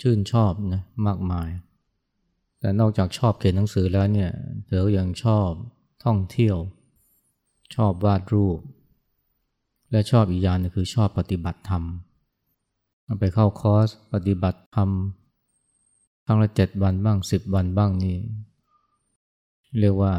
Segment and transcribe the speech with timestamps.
[0.00, 1.50] ชื่นชอบนะมากมาย
[2.60, 4.30] แต่นอกจากชอบเขียนหนังสือแล้วเนี่ย
[4.66, 5.50] เธอยังชอบ
[6.04, 6.56] ท่องเที่ยว
[7.74, 8.58] ชอบวาดรูป
[9.90, 11.82] และชอบอีกอย่างนึงคือชอบปฏิบัติธรรม
[13.20, 14.90] ไปเข้าคอร์สปฏิบัติธรรม
[16.24, 18.16] ครั้งละเจ็ดวันบ้างสิบวันบ้างนี่
[19.80, 20.12] เรียกว่า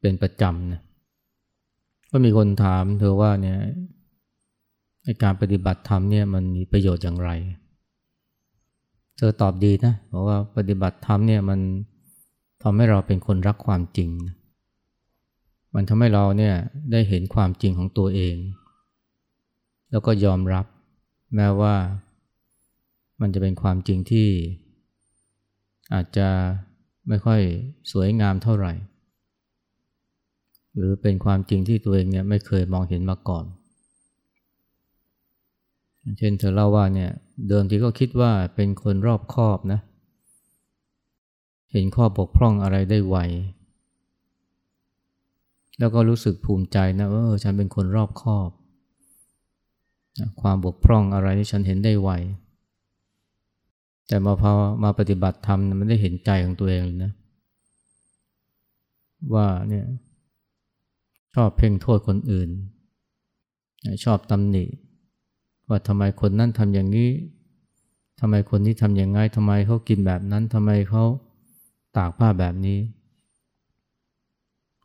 [0.00, 0.80] เป็นประจำนะ
[2.10, 3.58] ก็มีคนถามเธอว่าเนี่ย
[5.22, 7.30] การปฏิบัติธรรมเนี่ยมันมีประโยชน์อย่างไร
[9.18, 11.60] เธอตอบดีนะบอกว่าปฏิบัติธรรมเนี่ยมัน
[12.62, 14.10] ทำให้เราเป็นคนรักความจริง
[15.74, 16.54] มันทำให้เราเนี่ย
[16.92, 18.36] ได้เห็นความจริงของตัวเอง
[19.90, 20.66] แล้วก็ยอมรับ
[21.34, 21.74] แม้ว่า
[23.20, 24.28] มันจะเป็นความจริงที่
[25.94, 26.28] อาจจะ
[27.08, 27.40] ไม่ค่อย
[27.92, 28.72] สวยงามเท่าไหร่
[30.76, 33.44] หรือเป็นความจริงที่ตัวเองเนี่ยไม่เคยมองเห็นมาก่อน
[36.18, 37.10] เช่นเธอเล่าว่าเนี่ย
[37.48, 39.80] เดิมทีก็คิดว่าเป็นคนรอบคอบนะ
[41.72, 43.16] เห็นข้อบกพร่องอะไรได้ไว
[45.78, 48.50] แล้วก็รู้สึกภูมิใจนะว่าเออฉันเป็นคนรอบคอบ
[50.40, 52.10] ความบกพร่องอะไรที่ฉันเห็นได้ไว
[54.08, 54.52] แต่มาพอ
[54.84, 57.12] มาปฏิบัติธรรมมันได้เห็นใจของตัวเองเนะ
[59.34, 59.84] ว่าเนี่ย
[61.34, 62.50] ชอบเพ่งโทษคนอื่น
[64.04, 64.64] ชอบตำหนิ
[65.68, 67.10] ว่าทำไมคนนั้นทำอย่างนี้
[68.20, 71.04] ทำไมคนนี้ทำอย่างไงทำไมเขากินแบบนั้นทำไมเขา
[71.96, 72.78] ตากผ้าแบบนี้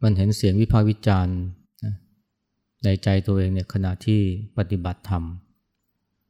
[0.03, 1.37] มันเห็นเสียงวิพากษ์วิจารณ์
[2.83, 4.19] ในใจตัวเองเนี่ยขณะที่
[4.57, 5.23] ปฏิบัติธรรม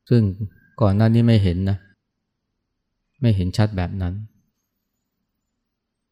[0.10, 0.22] ซึ่ง
[0.82, 1.78] ก่อนหน้านี้ไม่เห็นนะ
[3.22, 4.14] ไม่เห็นชัดแบบนั้น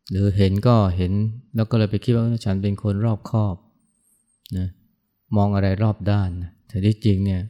[0.10, 1.12] หรือเห็นก็เห็น
[1.56, 3.56] แล้วก็เลยไปคิดว่าฉันเป็นคนรอบคอบ
[4.58, 4.68] นะ
[5.36, 7.42] มองอะไรรอบด้านนะแต่ที่จริงเนี่ย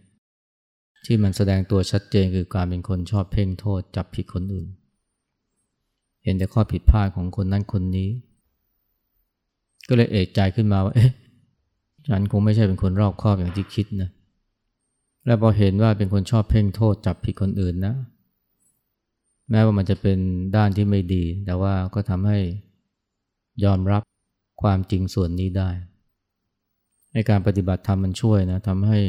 [1.05, 4.67] ที่มันแสดงตัวชัดเจนคือการเป็นคนชอบเพ่งโทษจับผิดคนอื่น
[6.23, 8.09] เห็นแต่ข้อผิดพลาดของคนนั้นคนนี้
[9.87, 11.11] ก็เลยเอกใจขึ้นมาว่าเอ๊ะ
[12.07, 14.09] ฉันคงไม่ใช่เป็นคนรอบคอบอย่างที่คิดนะ
[15.25, 17.93] และพอเห็นว่าเป็นคนชอบเพ่งโทษจับผิดคนอื่นนะ
[19.49, 20.17] แม้ว่ามันจะเป็น
[20.55, 22.39] ด้านที่ไม่ดี แต่ว่าก็ทำให้
[23.63, 24.01] ยอมรับ
[24.61, 25.69] ความจริงส่วนนี้ได้
[27.13, 28.99] ในการปฏิบัติธรรมมันช่วยนะทำให้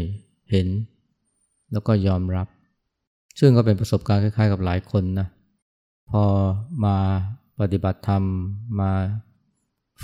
[0.51, 0.67] เห็น
[1.73, 2.47] แล้วก็ยอมรับ
[3.41, 5.29] ซึ่งก็เป็นประสบการณ์คล้ายๆ กับหลายคนนะ
[6.11, 6.25] พอ
[6.85, 6.97] มา
[7.61, 8.23] ปฏิบัติธรรม
[8.81, 8.93] มา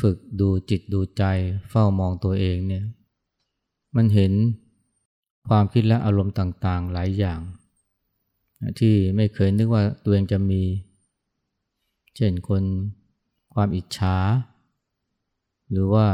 [0.01, 1.25] ฝึกดูจิตดูใจ
[1.71, 2.85] เฝ้ามองตัวเองเนี่ย
[3.97, 4.33] มันเห็น
[5.49, 7.41] ความคิดและอารมณ์ต่างๆหลายอย่าง
[8.79, 10.63] ที่ไม่เคยนึกว่าตัวเองจะมี
[12.17, 12.63] เช่นคน
[13.55, 14.17] ความอิจฉา
[15.71, 16.07] หรือว่า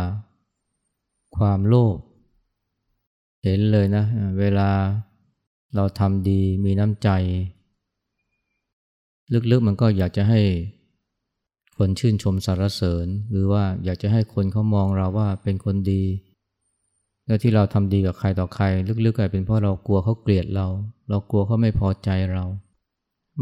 [1.37, 1.97] ความโลภ
[3.45, 4.05] เห็นเลยนะ
[4.39, 4.71] เวลา
[5.77, 7.09] เราทำดีมีน้ำใจ
[9.51, 10.41] ลึกๆมันก็อยากจะให้
[11.77, 16.03] คนชื่นชมสรรเสริญ หรือว่าอยากจะให้คนเขามองเราว่าเป็นคนดี
[17.27, 18.65] แล้วที่เราทำดีกับใครต่อใคร
[19.05, 20.67] ลึกๆกลายเป็นเพราะเรากลัวเขาเกลียดเรา
[21.09, 22.45] เรากลัวเขาไม่พอใจเรา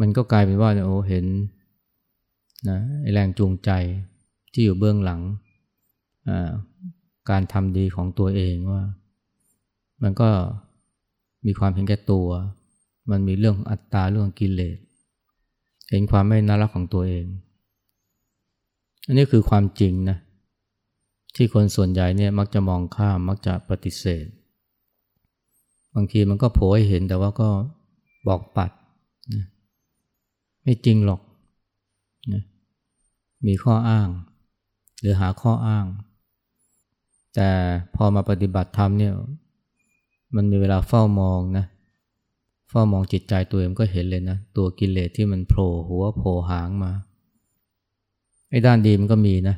[0.00, 1.24] มันก็กลายเป็นว่าโอ้เห็น
[2.68, 2.78] นะ
[3.12, 3.70] แรงจูงใจ
[4.52, 5.20] ที่อยู่เบื้องหลัง
[7.30, 8.82] การทำดีของตัวเองว่า
[10.02, 10.28] มันก็
[11.46, 12.28] มีความเห็นแก่ตัว
[13.10, 14.78] มันมีเรื่องอัตตาเรื่องกิเลส
[15.90, 17.26] เห็นความไม่น่ารักของตัวเอง
[19.06, 20.18] อันนี้คือความจริงนะ
[21.36, 24.26] ที่คนส่วนใหญ่เนี่ยมักจะมองข้ามมักจะปฏิเสธ
[25.94, 27.48] บางทีมันก็โผล่ให้เห็นแต่ว่าก็
[28.28, 28.70] บอกปัด
[29.34, 29.44] นะ
[30.62, 31.20] ไม่จริงหรอก
[32.32, 32.42] นะ
[33.46, 34.08] มีข้ออ้าง
[35.00, 35.86] หรือหาข้ออ้าง
[37.34, 37.50] แต่
[37.94, 39.12] พอมาปฏิบัติธรรมเนี่ย
[40.36, 41.64] มันมีเวลาเฝ้ามองนะ
[42.70, 46.92] เฝ้ามองจิตใจตัวเองก็เห็นเลยนะ ตัวกิเลสที่มันโผล่หัวโผล่หางมา
[48.50, 49.56] ไอ้ด้านดีมันก็มีนะ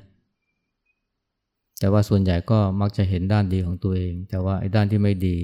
[1.79, 5.37] แต่ว่าส่วนใหญ่ก็มักจะเห็นด้านดีของตัวเอง แต่ว่าไอ้ด้านที่ไม่ดี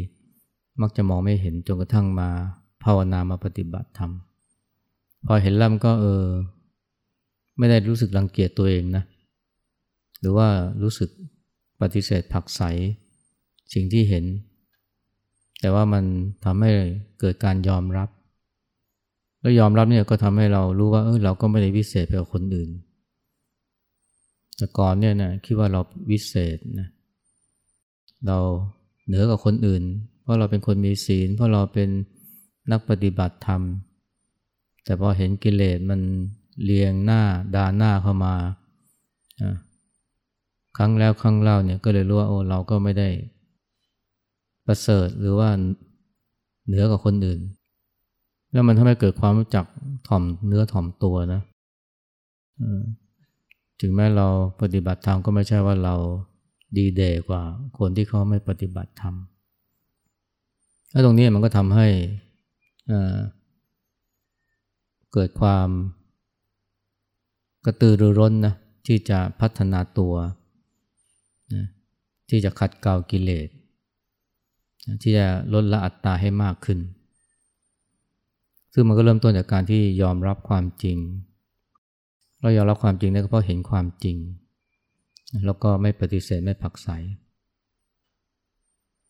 [0.81, 2.29] มักจะมองไม่เห็นจนกระทั่งมา
[2.85, 4.12] ภาวนามาปฏิบัติธรรม
[5.27, 6.25] พอเห็นแล้วมันก็เออ
[7.59, 9.05] ไม่ได้รู้สึกรังเกียจตัวเองนะ
[10.21, 10.49] หรือว่า
[10.82, 11.11] รู้สึก
[11.81, 12.62] ปฏิเสธผักใส
[13.73, 14.25] สิ่งที่เห็น
[15.61, 16.05] แต่ว่ามัน
[16.45, 16.71] ทำให้
[17.21, 18.09] เกิดการยอมรับ
[19.41, 22.71] แล้วยอมรับเนี่ยก็ทำให้เรารู้ว่าเออเราก็ไม่ได้วิเศษไปกว่าคนอื่น
[24.57, 25.81] แต่ก่อนเนี่ยนะคิดว่าเรา
[26.11, 26.89] วิเศษนะ
[28.27, 28.39] เรา
[29.07, 29.83] เหนือกว่าคนอื่น
[30.23, 31.89] เพราะเราเป็นคนมีศีล เพราะเราเป็น
[32.71, 33.63] นักปฏิบัติธรรม
[34.85, 36.01] แต่พอเห็นกิเลสมัน
[36.65, 37.23] เลียงหน้า
[37.55, 38.35] ด่าหน้าเข้ามา
[40.77, 43.09] ครั้งแล้วครั้งเล่าเนี่ยก็เลยรู้ว่าโอ้เราก็ไม่ได้
[44.70, 45.50] ประเสริฐหรือว่า
[46.67, 47.40] เหนือกว่าคนอื่น
[48.52, 49.64] แล้วมันทำให้เกิดความรู้จัก
[50.08, 51.40] ถ่อมเนื้อถ่อมตัวนะ
[53.81, 54.26] ถึงแม้เรา
[54.61, 55.94] ปฏิบัติธรรมก็ไม่ใช่ว่าเรา
[56.76, 57.43] ดีเดกว่า
[57.78, 59.14] คนที่เขาไม่ปฏิบัติธรรม
[60.90, 61.88] แล้วตรงนี้มันก็ทำให้
[65.12, 65.69] เกิดความ
[67.64, 68.55] กระตือรือร้นนะ
[68.87, 70.14] ที่จะพัฒนาตัว
[71.55, 71.67] นะ
[72.31, 73.49] ที่จะขัดเกลากิเลส
[75.03, 76.79] ที่จะลดละอัตตาให้มากขึ้น
[78.75, 80.99] ซึ่งมันก็เริ่มต้นจากการที่ยอมรับความจริง
[82.41, 84.17] เรายอมรับความจริงได้ก็เพราะเห็นความจริง
[85.45, 86.89] แล้วก็ไม่ปฏิเสธไม่ผักใส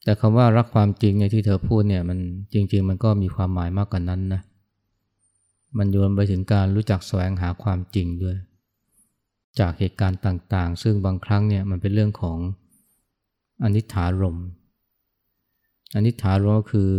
[0.05, 2.19] แต่คำว่ารักความจริงในที่เธอพูดเนี่ยมัน
[2.55, 4.41] จริง ๆ มันก็มีความหมายมากกว่านั้นนะ
[5.79, 8.37] มันโยนไปถึงการรู้จักแสวงหาความจริงด้วย
[9.61, 12.39] จากเหตุการณ์ต่างๆ ซึ่งบางครั้งเนี่ยมันเป็นเรื่องของ
[13.63, 14.39] อนิถารม
[15.95, 16.91] อนิถารมก็คือ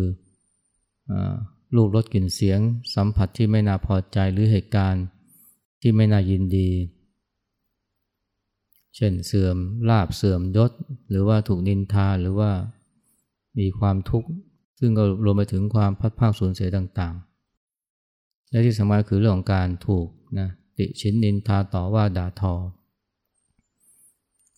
[1.76, 2.60] ลูกรสกลิ่นเสียง
[2.96, 5.06] สัมผัสที่ไม่น่าพอใจหรือเหตุการณ์
[5.82, 6.70] ที่ไม่น่ายินดี
[8.96, 9.58] เช่นเสื่อม
[9.90, 10.72] ลาบเสื่อมยศ
[11.10, 12.52] หรือว่าถูกนินทาหรือว่า
[13.60, 14.30] มีความทุกข์
[14.80, 20.08] ซึ่งก็รวมไปถึงความพัดภาคสูญเสียต่างๆ และที่สำคัญคือเรื่องของการถูก
[20.40, 22.54] นะติชินนินทาต่อว่าด่าทอ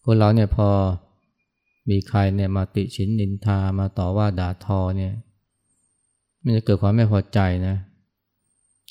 [0.05, 0.69] คนเราเนี่ยพอ
[1.89, 5.13] มีใครเนี่ยมาติชินนินทามาต่อว่าด่าทอเนี่ย
[6.43, 7.75] มันจะเกิดความไม่พอใจนะ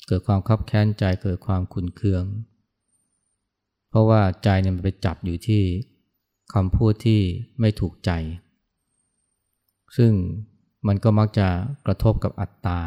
[0.07, 2.23] เกิดความคับแค้นใจเกิดความขุนเคือง
[3.89, 5.61] เพราะว่าใจเนี่ยมันไปจับอยู่ที่
[6.53, 7.19] คำพูดที่
[7.59, 8.11] ไม่ถูกใจ
[9.97, 10.11] ซึ่ง
[10.87, 11.47] มันก็มักจะ
[11.85, 12.79] กระทบกับอัตตา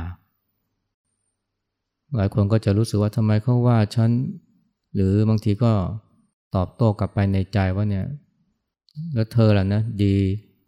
[2.17, 4.11] หลายคนก็จะรู้สึกว่าทำไมเขาว่าฉัน
[4.95, 5.73] หรือบางทีก็
[6.55, 8.07] ตอบโต้กลับไปในใจว่าเนี่ย
[9.15, 10.15] แล้วเธอล่ะนะดี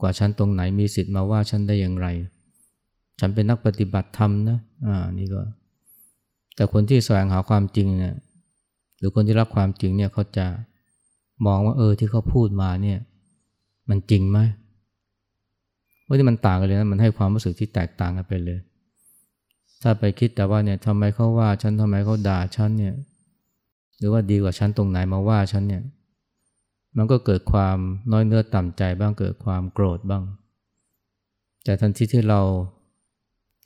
[0.01, 2.07] กว่าฉันตรงไหนมีสิทธิ์มาว่าฉันได้อย่างไร
[3.21, 5.41] ฉันเป็นนักปฏิบัติธรรมนะอ่านี่ก็
[6.57, 8.15] แต่คนที่แสวงหาความจริงเนี่ย
[8.99, 10.47] หรือคนที่รักความจริงเนี่ยเขาจะ
[11.47, 12.99] มองว่าเออที่เขาพูดมาเนี่ย
[13.89, 14.39] มันจริงไหม
[16.07, 18.59] ว่าที่มันต่างกันเลยนะมันให้ความรู้สึกที่แตกต่างกันไปเลย
[19.83, 22.95] ถ้าไปคิดแต่ว่าเนี่ยทำไมเขาว่าฉันทำไมเขาด่าฉันเนี่ย
[23.99, 25.83] หรือว่าดีกว่าฉันตรงไหนมาว่าฉันเนี่ย
[26.99, 27.79] มันก็เกิดความ
[28.13, 30.25] น้อยเนื้อต่ำใจบ้างเกิดความโกรธบ้าง
[31.65, 32.41] แต่ทันทีที่เรา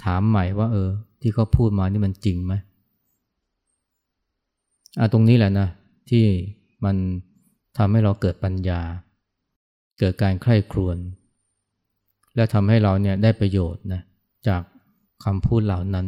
[0.04, 0.90] ถามใหม่ว่า เออ
[1.20, 2.54] ที่เขาพูดมานี่มันจริงไหม
[4.98, 5.68] อะตรงนี้แหละนะ
[6.10, 6.24] ที่
[6.84, 6.96] มัน
[7.78, 8.80] ทำให้เราเกิดปัญญา
[9.98, 10.96] เกิดการใคร่ครวญ
[12.36, 14.02] และทำให้เราเนี่ยได้ประโยชน์นะ
[14.48, 14.62] จาก
[15.24, 16.06] คำพูดเหล่านั้น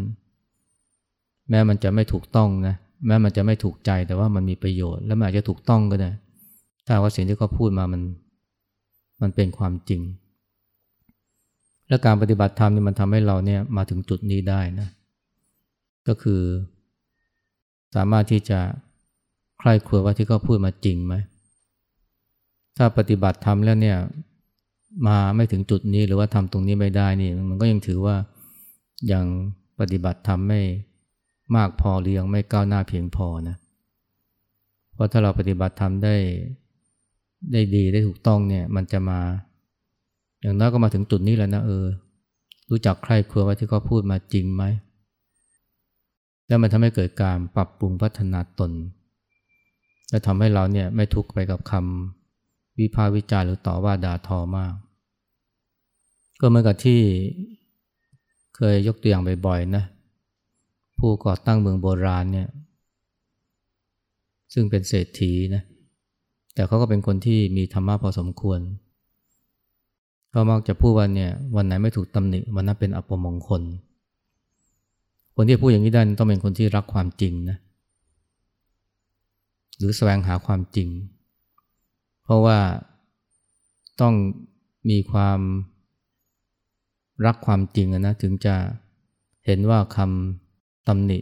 [1.50, 2.74] แม้มันจะไม่ถูกต้องนะ
[3.06, 6.10] แม้มันจะไม่ถูกใจแต่ว่ามันมีประโยชน์ และมันอาจจะถูกต้องก็ได้
[6.86, 8.02] ถ้าว่าสิ่งที่เขาพูดมามัน
[9.22, 10.02] มันเป็นความจริง
[11.88, 14.88] และการปฏิบัติธรรมนี่มันทำให้เราเนี่ยมาถึงจุดนี้ได้นะ
[16.08, 16.40] ก็คือ
[17.94, 18.58] สามารถที่จะ
[19.58, 21.14] ใคร่ครวญว่าที่เขาพูดมาจริงไหม
[22.76, 23.98] ถ้าปฏิบัติธรรมแล้วเนี่ย
[25.06, 28.16] มาไม่ถึงจุดนี้หรือว่าทำตรงนี้ไม่ได้นี่มันก็ยังถือว่า
[29.12, 29.24] ยัง
[29.80, 30.60] ปฏิบัติธรรมไม่
[31.56, 33.56] มากพอหรือยังไม่ก้าวหน้าเพียงพอนะ
[34.94, 36.16] เพราะถ้าเราปฏิบัติธรรมได้
[37.52, 39.20] ได้ดีได้ถูกต้องเนี่ยมันจะมา
[40.40, 41.86] อย่างน้อยก็มาถึงจุดนี้แล้วนะเออ
[42.70, 44.64] รู้จักใครครัวว่าที่เขาพูดมาจริงไหม
[46.46, 48.72] แล้วมันทำให้เกิดการปรับปรุงพัฒนาตน
[50.10, 54.74] และทำให้เราเนี่ยไม่ทุกข์ไปกับคำวิพากษ์วิจารหรือต่อว่าด่าทอมาก
[56.40, 57.00] ก็เหมือนกับที่
[58.56, 59.84] เคยยกตัวอย่างบ่อยๆนะ
[60.98, 62.48] ผู้ก่อตั้งเมืองโบราณเนี่ย
[64.52, 65.62] ซึ่งเป็นเศรษฐีนะ
[66.54, 68.60] แต่เขาก็เป็นคนที่มีธรรมะพอสมควร
[70.30, 73.62] เขามักจะพูดว่าเนี่ยวันไหนไม่ถูกตำหนิวันนั้นเป็นอัปมงคล
[75.36, 77.58] คนที่พูดอย่างนี้ได้ต้องเป็นคนที่รักความจริงนะ
[79.78, 80.88] หรือแสวงหาความจริง
[82.24, 82.58] เพราะว่า
[84.00, 84.14] ต้อง
[84.90, 85.40] มีความ
[87.26, 88.54] รักความจริงนะถึงจะ
[89.46, 91.18] เห็นว่าคำตำหนิ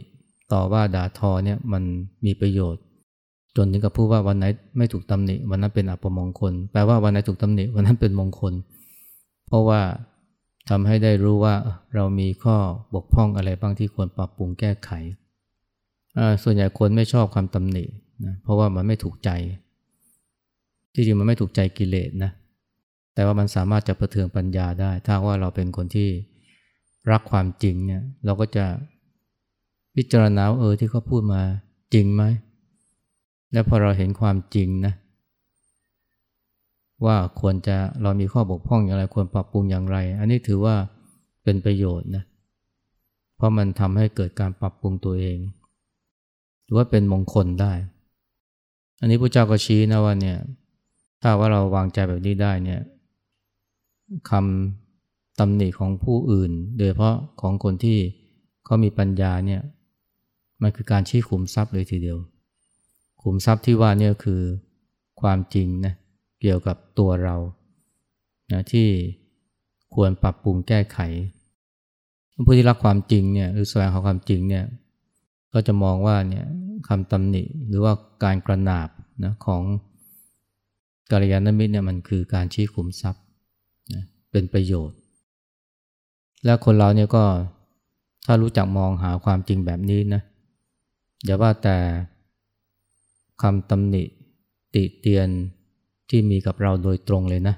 [0.53, 1.83] ต่อว่าด่าทอเนี่ยมัน
[2.25, 2.82] มีประโยชน์
[3.57, 4.45] จนถึงกับพูดว่าวันไหน
[4.77, 8.53] ไม่ถูกตำหนิ วันนั้นเป็นอัปมงคล แปลว่าวันไหนถูกตำหนิ วันนั้นเป็นมงคล
[9.47, 9.81] เพราะว่า
[10.69, 11.55] ทำให้ได้รู้ว่า
[11.95, 12.57] เรามีข้อ
[12.95, 14.89] บกพร่องอะไรบ้างที่ควรปรับปรุงแก้ไข
[16.43, 17.83] ส่วนใหญ่คนไม่ชอบคำตำหนิ
[18.25, 19.29] นะเพราะว่ามันไม่ถูกใจ
[20.93, 22.31] ที่จริงมันไม่ถูกใจกิเลสนะ
[23.13, 26.09] แต่ว่ามันสามารถจะประเทืองปัญญาได้ ถ้าว่าเราเป็นคนที่
[27.11, 28.65] รักความจริงเนี่ยเราก็จะ
[29.95, 31.41] พิจารณาเออที่เขาพูดมา
[31.93, 32.23] จริงไหม
[33.53, 34.93] และพอเราเห็นความจริงนะ
[37.05, 40.75] ว่าควรจะเรามีข้อบกพร่องอย่างไรควรปรับปรุงอย่างไร อันนี้ถือว่า
[41.43, 42.23] เป็นประโยชน์นะ
[43.35, 45.37] เพราะมันทำให้เกิดการปรับปรุงตัวเอง
[46.63, 47.73] หรือว่าเป็นมงคลได้
[48.99, 50.37] อันนี้พระเจ้าก็ชี้นะว่าเนี่ย
[51.21, 52.81] ถ้าว่าเราวางใจแบบนี้ได้เนี่ย
[54.29, 57.97] คำตำหนิของผู้อื่น โดยเฉพาะของคนที่
[58.65, 59.61] เขามีปัญญาเนี่ย
[60.61, 62.17] มันคือการชี้ขุมทรัพย์เลยทีเดียว
[63.23, 64.41] ขุมทรัพย์ที่ว่านี่คือ
[65.21, 65.93] ความจริงนะ
[66.41, 67.35] เกี่ยวกับตัวเรา
[68.51, 68.87] นะที่
[69.95, 70.99] ควรปรับปรุงแก้ไข
[72.45, 74.65] ผู้ที่รักความจริงเนี่ยหรือแสวงหาความจริงเนี่ย
[75.53, 76.45] ก็จะมองว่าเนี่ย
[76.87, 78.89] คำตำหนิหรือว่าการกระนาบ
[79.23, 79.61] นะของ
[81.11, 83.23] กัลยาณมิตรเนี่ยมันคือการชี้ขุมทรัพย์
[83.93, 84.97] นะเป็นประโยชน์
[86.45, 87.23] และคนเราเนี่ยก็
[88.25, 90.21] ถ้ารู้จักมองหาความจริงแบบนี้นะ
[91.25, 91.77] อย่าว่าแต่
[93.41, 94.03] คำตำหนิ
[94.75, 95.29] ติเตียน
[96.09, 97.55] ที่มีกับเราโดยตรงเลยนะ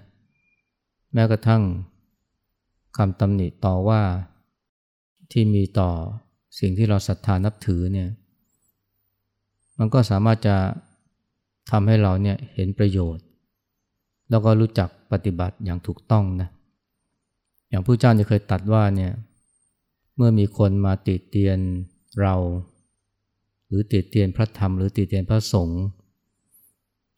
[1.13, 1.63] แม้กระทั่ง
[2.97, 4.01] คำตำหนิต่อว่า
[5.31, 5.89] ที่มีต่อ
[6.59, 8.09] สิ่งที่เราศรัทธานับถือเนี่ย
[9.77, 10.55] มันก็สามารถจะ
[11.71, 13.25] ทำให้เราเนี่ยเห็นประโยชน์
[14.29, 16.49] แล้วก็รู้จักปฏิบัติอย่างถูกต้องนะ
[17.69, 19.11] อย่างผู้เจ้าเนี่ยเคยตัดว่าเนี่ย
[20.15, 21.59] เมื่อมีคนมาติเตียน
[22.21, 22.35] เรา
[23.75, 25.83] รือติเตียนพระธรรมหรือติเตียนพระสงฆ์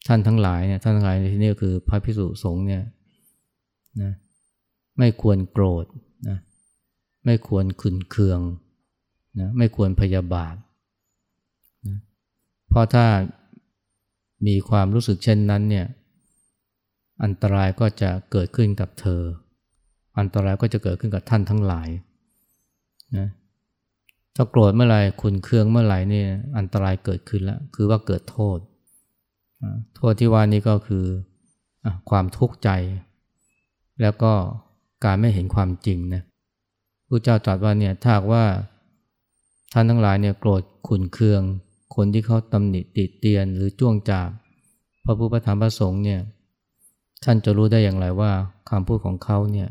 [0.07, 2.83] ท่านทั้งหลายเนี่ยท่านทั้งหลายในที่นี้คือพระพิสุสงฆ์เนี่ย
[4.01, 4.11] นะ
[4.97, 5.85] ไม่ควรโกรธ
[6.27, 6.37] นะ
[7.25, 8.39] ไม่ควรขุนเคือง
[9.39, 10.55] นะไม่ควรพยาบาท
[11.87, 11.97] นะ
[12.69, 13.05] เพราะถ้า
[14.47, 15.85] มีความรู้สึกเช่นนั้นเนี่ย
[17.23, 19.23] อันตรายก็จะเกิดขึ้นกับเธอ
[20.19, 21.89] อันตรายก็จะเกิดขึ้นกับท่านทั้งหลาย
[23.17, 23.27] นะ
[24.39, 26.23] ถ้าโกรธเมื่อไหร่ขุนเคืองเมื่อไหร่นี่
[26.57, 28.59] อันตรายเกิดขึ้นแล้วคือว่าเกิดโทษ
[29.95, 31.05] โทษที่ว่านี้ก็คือ
[32.09, 32.69] ความทุกข์ใจ
[34.01, 34.33] แล้วก็
[35.05, 36.23] การไม่เห็นความจริงนะ
[37.07, 38.45] พระเจ้าตรัสว่าเนี่ยถ้าว่า
[39.73, 41.41] ท่านทั้งหลายเนี่ยโกรธขุนเคือง
[41.95, 44.29] คนที่เขาตำหนิติเตียนหรือจ้วงจาบ
[45.05, 46.19] พระพุทธธรรมพระสงฆ์เนี่ย
[47.23, 48.31] ท่านจะรู้ได้อย่างไรว่า
[48.69, 49.67] คำพูดของเขาเนี่ย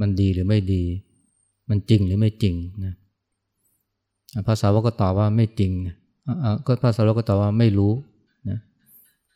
[0.00, 0.84] มันดีหรือไม่ดี
[1.68, 2.54] มันจริงหรือไม่จริง
[2.84, 2.94] นะ
[4.48, 5.72] ภาษาวกก็ตอบว่าไม่จริง
[6.66, 7.92] ก็ภาษาวกก็ตอบว่าไม่รู้
[8.50, 8.58] นะ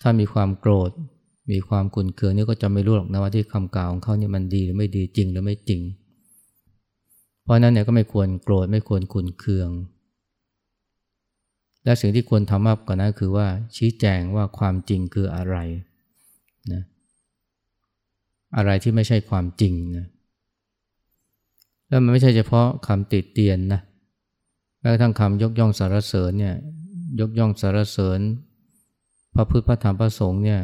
[0.02, 0.90] ถ้ามีความโกรธ
[1.50, 5.80] มีความขุนเคืองนี่ก็จะไม่รู้หรอกนะว่าที่คำกล่าวของเขาเนี่ยมันดีหรือไม่ดีจริงหรือไม่จริง
[7.42, 9.70] เพราะนั้นเนี่ยก็ไม่ควรโกรธไม่ควรขุนเคือง
[11.84, 15.56] และสิ่งที่ควรทำมากกว่านั้นคือว่าชี้แจงว่าความจริงคืออะไร
[16.72, 16.82] นะ
[18.56, 20.06] อะไรที่ไม่ใช่ความจริงนะ
[21.88, 23.80] แล้วมันไม่ใช่เฉพาะคำติดเตียนนะ
[24.80, 26.56] แม้กระทั่งคำยกย่องสรรเสริญเนี่ย
[27.20, 28.20] ยกย่องสรรเสริญ
[29.34, 30.60] พระพุทธพระธรรมพระสงฆ์เนี่ย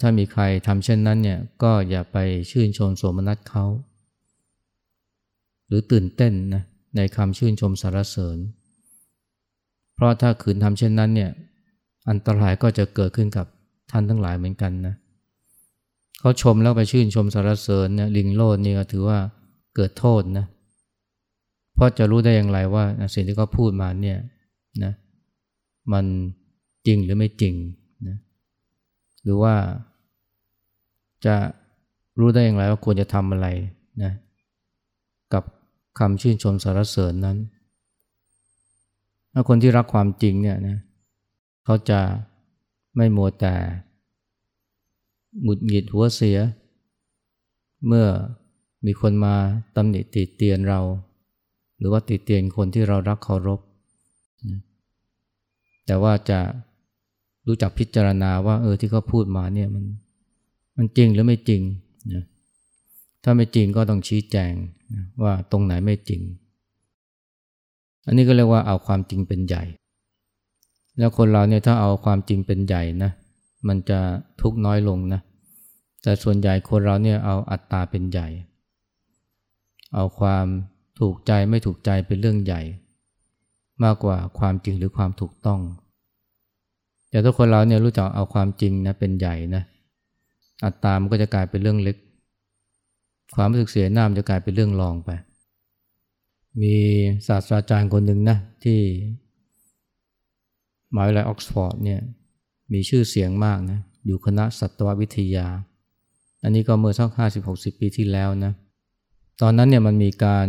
[0.00, 2.18] ถ้ามีใครทำเช่นนั้นเนี่ยก็อย่าไป
[2.50, 3.64] ชื่นชมสมนัสเขา
[5.66, 6.62] หรือตื่นเต้นนะ
[6.96, 8.38] ในคำชื่นชมสรรเสริญ
[9.94, 11.30] เพราะถ้าขืนทำเช่นนั้นเนี่ย
[12.10, 13.46] อันตรายก็จะเกิดขึ้นกับ
[13.90, 14.94] ท่านทั้งหลายเหมือนกันนะ
[16.20, 19.18] เขาชมแล้วไปชื่นชมสรรเสริญเนี่ยลิงโลดนี่ก็ถือว่า
[19.76, 20.46] เกิดโทษนะ
[21.74, 24.18] เพราะจะรู้ได้อย่างไรว่าสิ่งที่เขาพูดมาเนี่ย
[24.84, 24.92] นะ
[25.92, 26.04] มัน
[26.86, 27.54] จริงหรือไม่จริง
[28.08, 28.16] นะ
[29.22, 29.54] หรือว่า
[31.26, 31.36] จะ
[32.18, 33.46] รู้ได้อย่างไรว่าควรจะทำอะไร
[34.02, 34.12] นะ
[35.32, 35.44] กับ
[35.98, 37.38] คำชื่นชมสรรเสริญนั้น
[39.32, 40.78] ถ้าคนที่รักความจริงเนี่ยนะ
[41.64, 42.00] เขาจะ
[42.96, 43.54] ไม่มัวแต่
[45.42, 46.38] หงุดหงิดหัวเสีย
[47.86, 48.06] เมื่อ
[48.86, 49.34] มีคนมา
[49.76, 50.80] ตำหนิติเตียนเรา
[51.86, 53.60] รือว่าติเตียนคนที่เรารักเคารพ
[55.86, 56.38] แต่ว่าจะ
[57.46, 59.84] รู้จักพิจารณาว่าเออที่เขาพูดมาเนี่ยมัน
[60.76, 61.62] มันจริงหรือไม่จริง
[62.14, 62.24] นะ
[63.24, 64.52] ถ้าไม่จริงก็ต้องชี้แจง
[65.22, 66.20] ว่าตรงไหนไม่จริง
[68.06, 69.64] อันนี้ก็เรียกว่าเอาความจริงเป็นใหญ่
[70.98, 73.10] แล้วคนเราเนี่ยถ้าเอาความจริงเป็นใหญ่นะ
[73.68, 73.98] มันจะ
[74.40, 75.20] ทุกน้อยลงนะ
[76.02, 78.28] แต่ส่วนใหญ่คนเราเนี่ยเอาอัตตาเป็นใหญ่
[79.94, 80.46] เอาความ
[81.00, 82.62] ถูกใจไม่ถูกใจเป็นเรื่องใหญ่
[83.84, 85.60] มากกว่าความจริงหรือความถูกต้อง
[87.10, 89.62] แต่ถ้าคนเราเนี่ยรู้จักเอาความจริงนะเป็นใหญ่นะ
[90.64, 91.96] อัตตามันก็จะกลายเป็นเรื่องเล็ก
[93.36, 95.10] ความรู้สึกเสียหน้ามันจะกลายเป็นเรื่องรองไป
[96.62, 96.74] มี
[97.26, 98.80] ศาสตราจารย์คนหนึ่งนะที่
[100.94, 102.00] มหาวิทยาลัยออกซ์ฟอร์ดเนี่ย
[102.72, 105.46] มีชื่อเสียงมากนะอยู่คณะสัตววิทยา
[106.42, 108.52] อันนี้ก็เมื่อสักห้าสิบหกสิบปีที่แล้วนะ
[109.40, 110.48] ตอนนั้นเนี่ยมันมีการ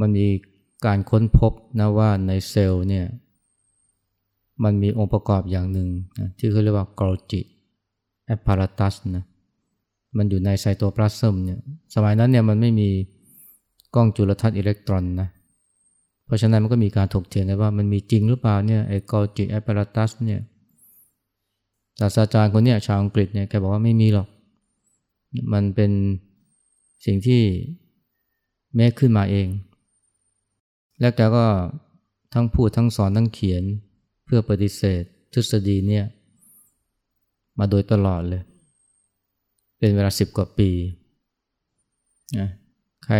[0.00, 0.26] มันมี
[0.86, 3.06] การค้นพบนะว่าในเซลล์เนี่ย
[4.64, 9.24] มันมีองค์ประกอบอย่างหนึ่งนะที่เขาเรียกว่า Golgi apparatus นะ
[10.16, 11.58] มันอยู่ในไซโตพลาซึมเนี่ย
[11.94, 12.88] สมัยนั้นเนี่ยมันไม่มี
[13.94, 15.28] กล้องจุลทรรศน์อิเล็กตรอนนะ
[16.26, 20.40] เพราะฉะนั้นมันก็มีการถกเถียงกันว่ามันมีจริงหรือเปล่าเนี่ยไอ้ Golgi apparatus เนี่ย
[22.00, 24.28] ศาสตราจารย์คนเนี้ยชาวอังกฤษเนี่ยแกบอกว่าไม่มีหรอก
[25.52, 25.90] มันเป็น
[27.04, 27.42] สิ่งที่
[28.74, 29.46] make ขึ้นมาเอง
[31.00, 31.46] แล้วแกก็
[32.32, 33.62] ทั้งพูดทั้งสอนทั้งเขียน
[34.24, 36.04] เพื่อปฏิเสธทฤษฎีเนี่ย
[37.58, 38.42] มาโดยตลอดเลย
[39.78, 40.70] เป็นเวลาสิบกว่าปี
[42.38, 42.48] นะ
[43.04, 43.16] ใคร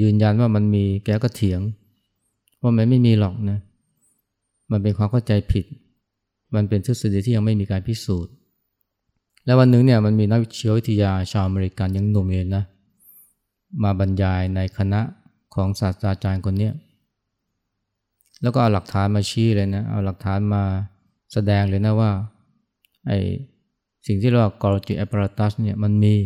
[0.00, 1.60] ยืนยันว่ามันมีแกก็เถียง
[2.62, 3.58] ว่ามันไม่มีหรอกนะ
[4.70, 5.64] มันเป็นความเข้าใจผิด
[6.54, 8.32] มันเป็นทฤษฎีที่ยังไม่มีการพิสูจน์
[9.44, 12.64] แล้ววันหนึ่งเนี่ยมันมีนักวิทยาวิทยาชาวอเมริกันยังหนุ่มเองนะ
[13.82, 15.00] มาบรรยายในคณะ
[15.54, 16.70] ของศาสตราจารย์คนนี้
[18.42, 20.62] แล้วก็เอาหลักฐานมาชี้เลยนะเอาหลักฐานมา
[21.32, 22.10] แสดงเลยนะว่า
[23.06, 23.12] ไอ
[24.06, 26.16] สิ่งที่เรียกว่า Golgi apparatus เนี่ยมันมี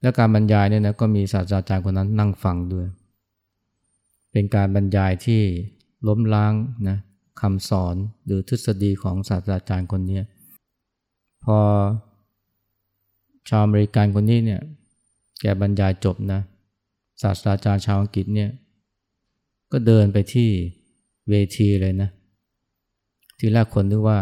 [0.00, 2.86] และการบรรยายเนี่ยนะก็มีศาสตราจารย์คนนั้นนั่งฟังด้วย
[4.32, 5.42] เป็นการบรรยายที่
[6.08, 6.52] ล้มล้าง
[6.88, 6.98] นะ
[7.40, 10.20] คำสอนหรือทฤษฎีของศาสตราจารย์คนนี้
[11.44, 11.58] พอ
[13.48, 14.60] ชาวอเมริกันคนนี้เนี่ย
[15.40, 16.40] แกบรรยายจบนะ
[17.22, 18.50] ศาสตราจารย์ชาวอังกฤษเนี่ย
[19.72, 20.50] ก็เดินไปที่
[21.30, 22.10] เวทีเลยนะ
[23.38, 24.18] ทีแรกคนนึกว่า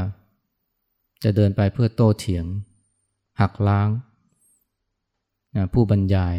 [1.25, 2.45] จะเดินไปเพื่อโต้เถียง
[3.41, 3.89] หักล้าง
[5.57, 6.37] นะผู้บรรยาย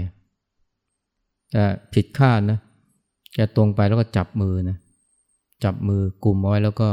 [1.52, 1.64] แต่
[1.94, 2.60] ผิดคาดนะ
[3.34, 4.78] แกตรงไปแล้วก็จับมือนะ
[5.64, 6.90] จับมือกลุ่มไว้แล้วก็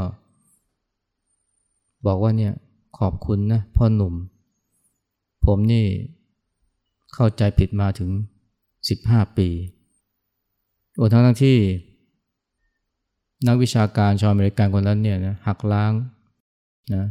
[2.07, 2.53] บอกว่าเนี่ย
[2.99, 4.15] ขอบคุณนะพ่อหนุ่ม
[5.45, 5.87] ผมนี่
[7.15, 8.11] เข้าใจผิดมาถึง
[8.89, 9.49] สิบห้าปี
[10.95, 11.57] โอ้ทั้งทั้งที่
[13.47, 15.93] นักวิชาการชาวอเมริกันคนนั้นเนี่ยนะหักล้าง
[16.95, 17.05] นะ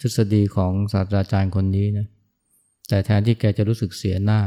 [0.00, 2.06] ทฤษฎีของศาสตราจารย์คนนี้นะ
[2.88, 4.40] แต่แทนที่แกจะรู้สึกเสียหน้า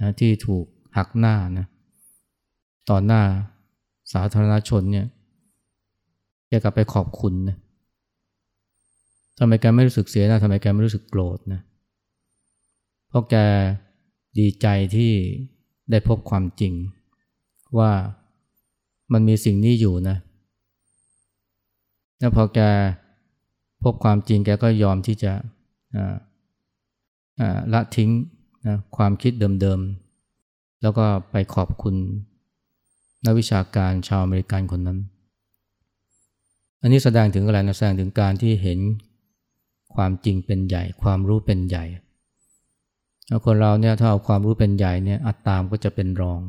[0.00, 0.64] นะที่ถูก
[0.96, 1.66] หักหน้านะ
[2.90, 3.22] ต่อหน้า
[4.12, 5.06] สาธารณชนเนี่ย
[6.48, 7.56] แกกลับไปขอบคุณนะ
[9.38, 11.60] ทำไมแกไม่รู้สึกเสียหน้าทำไมแกไม่รู้สึกโกรธนะ
[13.08, 13.36] เพราะแก
[14.38, 15.12] ดีใจที่
[15.90, 16.74] ได้พบความจริง
[17.78, 17.90] ว่า
[19.12, 20.16] มันมีสิ่งนี้อยู่นะ
[22.18, 22.60] แล้วพอแก
[23.82, 25.32] พบความจริงแกก็ยอมที่จะ
[27.72, 28.10] ละทิ้ง
[28.66, 31.94] นะความคิดเดิมๆ แล้วก็ไปขอบคุณ
[33.24, 34.98] นักวิชาการชาวอเมริกันคนนั้น
[36.82, 38.78] อันนี้แสดงถึงอะไรนะแสดงถึงการที่เห็น
[39.94, 41.84] ความจริงเป็นใหญ่ ความรู้เป็นใหญ่
[43.44, 46.40] คนเราเนี่ยถ้าเอาความรู้เป็นใหญ่เนี่ยอัตตามก็จะเป็นรอง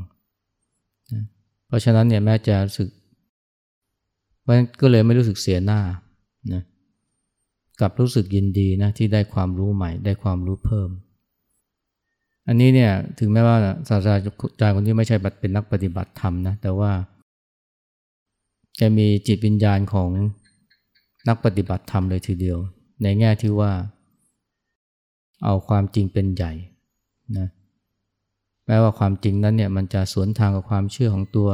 [1.70, 2.90] เพราะฉะนั้นเนี่ยแม้จะรู้สึก
[4.48, 5.80] มันก็เลยไม่รู้สึกเสียหน้า
[6.54, 6.64] นะ
[7.80, 10.90] กลับรู้สึกยินดีนะที่ได้ความรู้ใหม่ ได้ความรู้เพิ่ม
[12.48, 14.20] อันนี้เนี่ยถึงแม้ว่าศาสตรา
[14.60, 16.92] จารย์คนนี้ไม่ใช่เป็นนักปฏิบัติธรรมนะแต่ว่า
[18.80, 20.10] จะมีจิตวิญญาณของ
[21.28, 22.58] นักปฏิบัติธรรมเลยทีเดียว
[23.04, 23.72] ในแง่ที่ว่า
[25.46, 26.52] เอาความจริงเป็นใหญ่
[27.38, 27.48] นะ
[28.70, 31.50] แม้ว่าความจริงนั้นเนี่ยมันจะสวนทางกับความเชื่อของตัว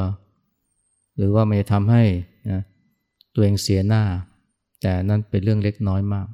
[1.18, 2.04] หรือว่ามันจะทำให้
[2.52, 2.62] นะ
[3.34, 4.04] ตัวเองเสียหน้า
[4.82, 6.28] แต่นั่นเป็นเรื่องเล็กน้อยมาก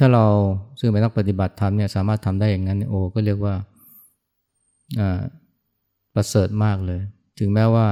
[0.00, 0.26] ถ้าเรา
[0.80, 3.54] ซึ่งเป็นนักปฏิบัติธรรมเนี่ยสามารถทำได้อย่างนั้นโอ้ก็เรียกว่า
[6.14, 7.00] ประเสริฐมากเลย
[7.38, 7.86] ถึงแม้ว่า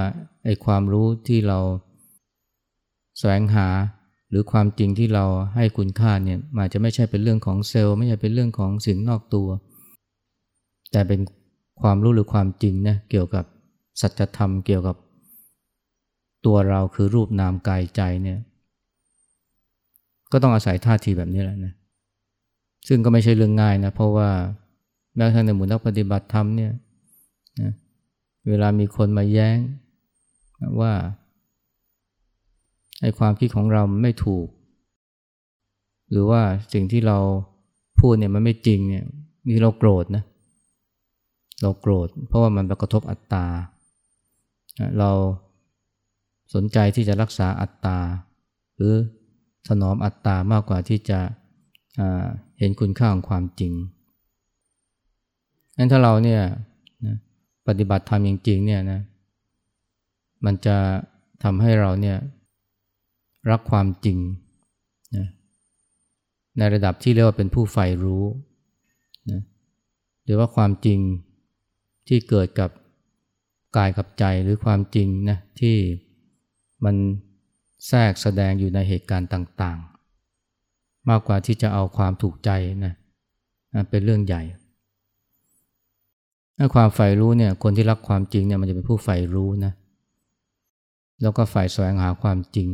[0.44, 1.58] ไอ้ความรู้ที่เรา
[3.18, 3.68] แสวงหา
[4.30, 5.24] หรือความจริงที่เรา
[5.56, 9.48] ให้คุณค่าเนี่ยอาจจะไม่ใช่เป็นเรื่องของเซลล์ ไม่ใช่เป็นเรื่องของสิ่งนอกตัว
[10.94, 11.20] แต่เป็น
[11.82, 13.44] ความรู้หรือความจริงนะเกี่ยวกับ
[14.00, 14.96] สัจธรรมเกี่ยวกับ
[16.46, 18.38] ตัวเราคือรูปนามกายใจเนี่ย
[20.32, 21.72] ก็ต้องอาศัยท่าทีแบบนี้แหละนะ
[22.88, 24.28] ซึ่งก็ไม่ใช่เรื่องง่ายนะ เพราะว่า
[25.16, 26.72] แม้กระทั่งในหมู่นักปฏิบัติธรรมเนี่ย
[27.60, 27.72] นะ
[28.48, 29.58] เวลามีคนมาแย้ง
[30.80, 30.92] ว่า
[33.00, 34.46] ไอ้ความคิดของเราไม่ถูก
[36.10, 37.18] หรือว่าสิ่งที่เรา
[37.98, 39.04] พูดเนี่ยมันไม่จริงเนี่ย
[39.48, 40.24] นี่เราโกรธนะ
[41.64, 43.46] เราโกรธ เพราะว่ามันไปกระทบอัตตา
[44.98, 45.10] เรา
[46.54, 47.98] สนใจที่จะรักษาอัตตา
[48.76, 48.94] หรือ
[49.68, 51.18] ถนอมอัตตามากกว่าที่จะ
[52.58, 53.72] เห็นคุณค่าของความจริง
[55.76, 56.42] งั้นถ้าเราเนี่ย
[57.66, 59.00] ปฏิบัติธรรมจริงๆเนี่ยนะ
[60.44, 60.76] มันจะ
[61.42, 62.18] ทำให้เราเนี่ย
[63.50, 64.18] รักความจริง
[65.16, 65.26] นะ
[66.58, 68.24] ในระดับที่เรียกว่าเป็นผู้ใฝ่รู้
[69.30, 69.40] นะ
[70.24, 70.98] หรือว่าความจริง
[72.08, 72.70] ที่เกิดกับ
[73.76, 75.76] กายกับใจหรือความจริงนะที่
[76.84, 76.96] มัน
[77.88, 82.50] แทรกแสดงอยู่ในเหตุการณ์ต่างๆ มากกว่าที่จะเอาความถูกใจ
[82.84, 82.94] นะ
[83.90, 84.42] เป็นเรื่องใหญ่
[86.58, 89.72] ถ้าความใฝ่รู้เนี่ยคนที่รักความจริงเนี่ยมันจะเป็นผู้ใฝ่รู้นะ
[91.22, 92.68] แล้วก็ใฝ่แสวงหาความจริง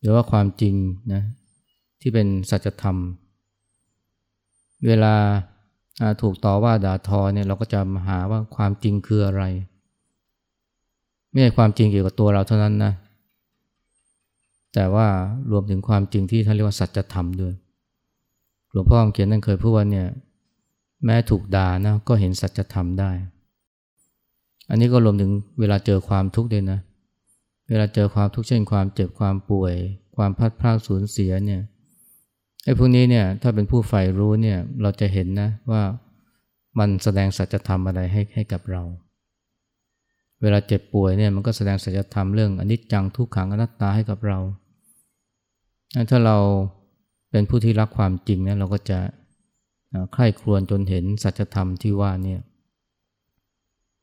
[0.00, 0.74] หรือว่าความจริง
[1.12, 1.22] นะ
[2.00, 2.96] ที่เป็นสัจธรรม
[4.86, 5.14] เวลา
[6.22, 9.42] ถูกต่อว่าด่าทอเนี่ยเราก็จะมาหาว่าความจริงคืออะไร
[11.30, 12.92] ไม่ใช่ความจริงเกี่ยวกับตัวเราเท่านั้นนะ
[14.74, 15.08] แต่ว่า
[15.50, 17.54] รวมถึงความจริงที่ท่านเรียกว่าสัจธรรมด้วย
[18.70, 20.06] หลวงพ่อเขียนนั่นเคยพูดว่าเนี่ย
[21.04, 23.10] แม้ถูกด่านะก็เห็นสัจธรรมได้
[24.70, 25.30] อันนี้ก็รวมถึง
[25.60, 26.78] เวลาเจอความทุกข์ด้วยนะ
[27.68, 29.74] เวลาเจอความทุกข์เช่นความเจ็บความป่วย
[30.16, 31.60] ความพัดพลาดสูญเสียเนี่ย
[32.68, 35.82] ไอ้พวกนี้เนี่ยถ้าเป็นผู้ใฝ่รู้เนี่ยเราจะเห็นนะว่า
[36.78, 38.82] มันแสดงสัจธรรมอะไรให้ให้กับเรา
[40.42, 44.38] เวลาเจ็บป่วยเนี่ยมันก็แสดงสัจธรรมเรื่องอนิจจังทุกขังอนัตตาให้กับเรา
[46.10, 46.36] ถ้าเรา
[47.30, 48.98] เป็นผู้ที่รักความจริงนะเราก็จะ
[50.12, 52.40] ใคร่ครวญจนเห็นสัจธรรมที่ว่าเนี่ย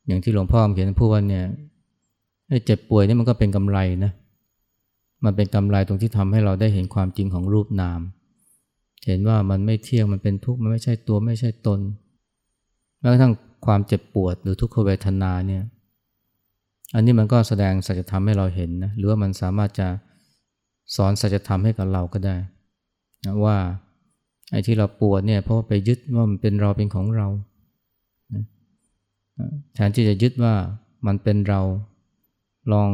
[0.07, 1.43] อย่างที่หลวงพ่อเขียนพูดว่าเนี่ย
[2.65, 4.11] เจ็บป่วยนี่มันก็เป็นกำไรนะ
[5.25, 8.01] มันเป็นกำไรตรงที่ทำให้เราได้เห็นความจริงของรูปนาม
[9.05, 11.79] เห็นว่ามันไม่เที่ยงมันเป็นทุกข์มันไม่ใช่ตัวไม่ใช่ตน
[12.99, 13.33] แม้กระทั่ง
[13.65, 15.63] ความเจ็บปวดหรือทุกขเวทนาเนี่ย
[16.95, 19.87] อันนี้มันก็แสดงสัจธรรมให้เราเห็นนะหรือว่ามันสามารถจะ
[20.95, 22.35] สอนสัจธรรมให้กับเราก็ได้
[23.25, 23.57] นะว่า
[24.51, 27.27] ไอ้ที่เราปวดเนี่ยเพราะไปยึดว่ามันเป็นเราเป็นของเรา
[29.73, 30.53] แทนที่จะยึดว่า
[31.07, 31.61] มันเป็นเรา
[32.73, 32.89] ลอง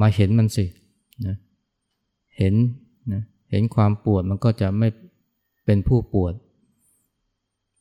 [0.00, 0.64] มาเห็นมันสิ
[1.26, 1.36] นะ
[2.36, 2.54] เห็น
[3.12, 4.88] นะ เห็นความปวดมันก็จะไม่
[5.66, 6.34] เป็นผู้ปวด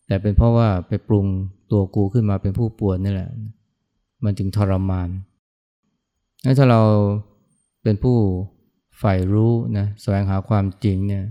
[0.07, 1.25] แต่เป็นเพราะว่าไปปรุง
[1.71, 3.29] ตัวกูขึ้นมาเป็นผู้ปวดนี่แหละ
[4.23, 5.09] มันจึงทรมาน
[6.57, 6.81] ถ้าเรา
[7.83, 8.17] เป็นผู้
[8.97, 11.23] ใฝ่รู้นะแสวงหาความจริงเนี่ย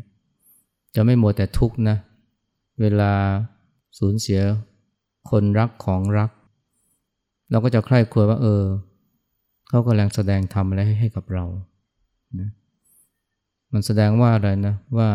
[0.94, 1.96] จะไม่หมัวแต่ทุกข์นะ
[2.80, 3.12] เวลา
[3.98, 4.40] สูญเสีย
[5.30, 6.30] คนรักของรัก
[7.50, 8.62] เราก็จะใคร่ครวญว่าเออ
[9.68, 11.44] เขากำลังแสดงทำอะไรให้กับเรา
[12.40, 12.50] นะ
[13.72, 15.08] มันแสดงว่าอะไรนะว่า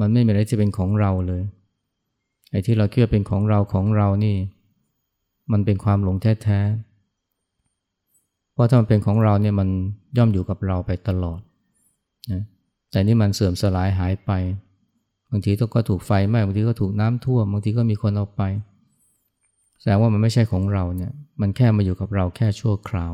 [0.00, 1.42] มันไม่มีอะไรที่เป็นของเราเลย
[2.50, 4.36] ไอ้ที่เราคิดว่าเป็นของเราของเรานี่
[5.52, 9.68] มันเป็นความหลงแท้ๆเพราะถ้ามันเป็นของเราเนี่ยมัน
[10.16, 11.40] ย่อมอยู่กับเราไปตลอด
[12.32, 12.42] นะ
[12.90, 14.30] แต่นี่มันเสื่อมสลายหายไป
[15.30, 18.42] บางทีก็ถูกไฟไหม้บางทีก็ถูกน้ำท่วมบางทีก็มีคนเอาไป
[19.80, 23.12] แสดงว่ามันไม่ใช่ของเราเนี่ย มันแค่มาอยู่กับเราแค่ชั่วคราว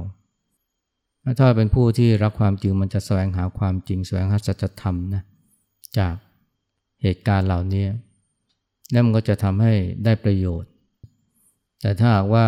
[1.38, 5.22] ถ้าเป็นผู้ที่รักความจริงมันจะแสวงหาความจริงแสวงหาสัจธรรมนะ
[5.98, 6.14] จาก
[7.02, 7.85] เหตุการณ์เหล่านี้
[8.92, 9.72] นั่นมันก็จะทำให้
[10.04, 10.70] ได้ประโยชน์
[11.80, 12.46] แต่ถ้าหากว่า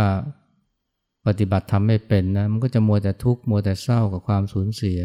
[1.26, 5.00] ปฏิบัติทำไม่เป็นนะมันก็จะมัวแต่ทุกข์มัวแต่เศร้ากับความสูญเสีย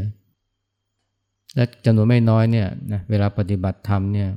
[1.56, 4.30] และจำนวนไม่น้อยเนี่ยนะเวลาปฏิบัติธรรมเนี่ย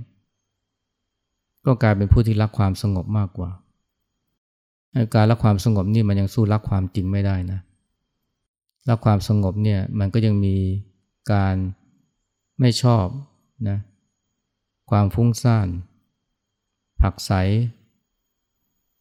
[1.66, 3.50] ก็กลายเป็นผู้ที่รักความสงบมากกว่า
[5.14, 7.60] การรักความสงบนี่มันยังสู้รักความจริงไม่ได้นะ
[8.88, 10.56] รักความสงบเนี่ยมันก็ยังมี
[11.32, 11.56] การ
[12.60, 13.06] ไม่ชอบ
[13.68, 13.78] นะ
[14.90, 15.68] ความฟุ้งซ่าน
[17.02, 17.32] ผักใส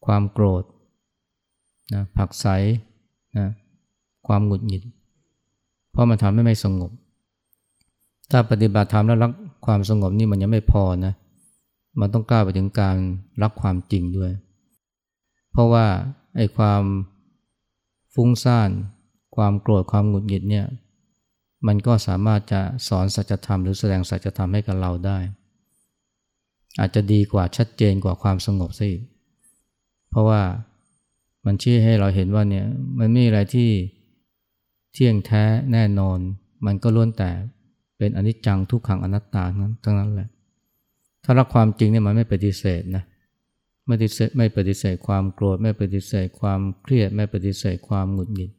[0.06, 0.64] ความโกรธ
[1.94, 2.46] นะผักใส
[3.38, 3.48] นะ
[4.26, 4.82] ความหงุดหงิด
[5.90, 6.90] เพราะมันทำให้ไม่สงบ
[8.30, 9.32] ถ้าปฏิบัติธรรมแล้วรัก
[9.66, 11.12] ความสงบนี่มันยังไม่พอนะ
[12.00, 12.96] มันต้องกล้าไปถึงการ
[13.42, 14.32] รักความจริงด้วย
[15.50, 15.86] เพราะว่า
[16.36, 16.82] ไอ้ความ
[18.14, 18.70] ฟุ้งซ่าน
[19.40, 20.66] ความโกรธความหงุดหงิดเนี่ย
[21.66, 25.18] มันก็สามารถจะสอนสัจธรรมหรือแสดงสัจธรรมให้กับเราได้
[26.80, 29.02] อาจจะดีกว่าชัดเจนกว่าความสงบซะอีก
[30.10, 30.42] เพราะว่า
[31.46, 32.66] มันชี้ให้เราเห็นว่าเนี่ย
[32.98, 33.70] มันไม่มีอะไรที่
[34.92, 36.18] เที่ยงแท้แน่นอน
[36.66, 37.30] มันก็ล้วนแต่
[37.98, 40.28] เป็นอนิจจังทุกขังอนัตตานั้นทั้งนั้นแหละ
[41.24, 43.04] ถ้ารักความจริงเนี่ยมันไม่ปฏิเสธนะ
[43.86, 48.50] ไม่ปฏิเสธไม่ปฏิเสธความโกรธไม่ปฏิเสธความเครียดไม่ปฏิเสธความหงุดหงิด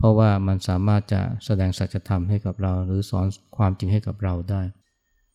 [0.00, 4.62] เพราะว่ามันสามารถจะแสดงสัจธรรมให้กับเรา หรือสอนความจริงให้กับเราได้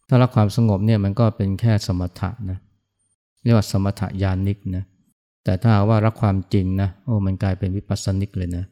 [0.08, 2.58] ถ้ารักความสงบเนี่ยมันก็เป็นแค่สมถะนะ
[3.44, 4.84] เรียกว่าสมถะญาณิกนะ
[5.44, 8.66] แต่ถ้าว่ารักความจริงนะโอ้มันกลายเป็นวิปัสสนิกเลยนะ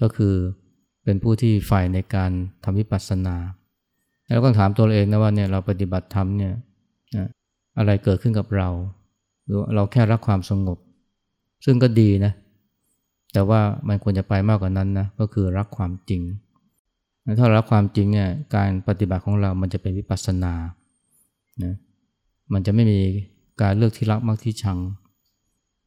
[0.00, 0.34] ก็คือ
[1.04, 2.30] เป็นผู้ที่ใฝ่ในการ
[2.64, 3.36] ทำวิปัสสนา
[4.26, 6.52] แล้วก็ถามตัวเองนะว่าเนี่ยเราปฏิบัติธรรมเนี่ย
[7.78, 8.68] อะไรเกิดขึ้นกับเรา
[9.44, 10.78] หรือเราแค่รักความสงบ
[11.64, 12.32] ซึ่งก็ดีนะ
[13.36, 16.22] แต่ว่ามันควรจะไปมากกว่านั้นนะก็คือรักความจริง
[17.38, 20.54] ถ้ารักความจริงเนี่ยการปฏิบัติของเรามันจะเป็นวิปัสสนา
[21.62, 21.74] นะ
[22.52, 23.00] มันจะไม่มี
[23.62, 24.78] การเลือกที่รักมากที่ชัง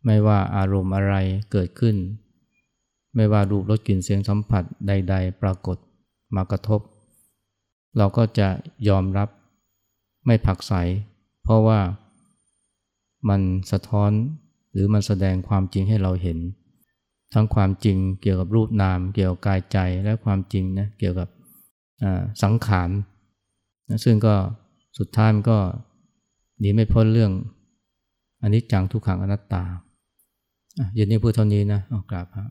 [0.05, 1.13] ไม่ว่าอารมณ์อะไร
[1.51, 1.95] เกิดขึ้น
[3.15, 5.77] ไม่ว่ารูปรสกลิ่นเสียงสัมผัสใด ๆ ปรากฏ
[6.35, 6.81] มากระทบ
[7.97, 8.47] เราก็จะ
[8.87, 9.29] ยอมรับ
[10.25, 10.73] ไม่ผักใส
[11.43, 11.79] เพราะว่า
[13.29, 14.11] มันสะท้อน
[14.71, 16.39] หรือมันแสดงความจริงให้เราเห็น
[17.33, 21.27] ทั้งความจริงเกี่ยวกับรูปนาม เกี่ยวกับกายใจและความจริงนะเกี่ยวกับ
[22.43, 22.89] สังขาร
[23.89, 24.35] นะซึ่งก็
[24.99, 25.57] สุดท้ายมันก็
[26.59, 27.31] หนีไม่พ้นเรื่อง
[28.41, 29.63] อันนี้จังทุกขังอนัตตา
[30.95, 32.49] เย็นนี้พูดเท่านี้นะออกราบครับ